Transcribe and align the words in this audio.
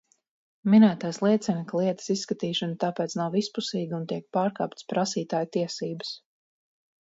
Minētais 0.75 1.19
liecina, 1.25 1.65
ka 1.71 1.77
lietas 1.81 2.09
izskatīšana 2.13 2.77
tāpēc 2.85 3.15
nav 3.19 3.37
vispusīga 3.41 3.95
un 3.99 4.09
tiek 4.13 4.27
pārkāptas 4.39 4.89
prasītāja 4.95 5.51
tiesības. 5.59 6.17